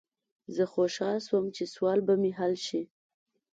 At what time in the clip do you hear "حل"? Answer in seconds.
2.39-2.53